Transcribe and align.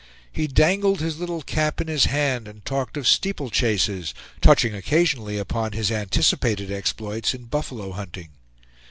He 0.31 0.47
dangled 0.47 0.99
his 0.99 1.19
little 1.19 1.43
cap 1.43 1.79
in 1.79 1.87
his 1.87 2.05
hand 2.05 2.47
and 2.47 2.65
talked 2.65 2.97
of 2.97 3.07
steeple 3.07 3.51
chases, 3.51 4.15
touching 4.41 4.73
occasionally 4.73 5.37
upon 5.37 5.73
his 5.73 5.91
anticipated 5.91 6.71
exploits 6.71 7.35
in 7.35 7.43
buffalo 7.45 7.91
hunting. 7.91 8.29